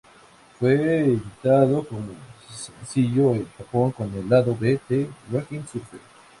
Fue 0.57 1.01
editado 1.01 1.83
como 1.87 2.01
sencillo 2.49 3.33
en 3.35 3.45
Japón 3.55 3.91
con 3.91 4.11
el 4.15 4.27
lado 4.27 4.57
B 4.59 4.79
"The 4.89 5.07
Rocking 5.31 5.67
Surfer". 5.67 5.99